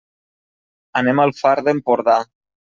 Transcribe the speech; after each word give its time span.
Anem 1.03 1.23
al 1.25 1.35
Far 1.43 1.55
d'Empordà. 1.71 2.19